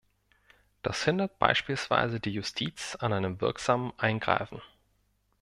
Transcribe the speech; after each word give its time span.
Das 0.81 1.03
hindert 1.03 1.37
beispielsweise 1.37 2.19
die 2.19 2.31
Justiz 2.31 2.95
an 2.95 3.13
einem 3.13 3.39
wirksamen 3.39 3.93
Eingreifen. 3.99 4.59